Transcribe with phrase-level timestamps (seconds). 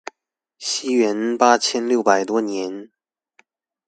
[0.57, 2.89] 西元八千六百多年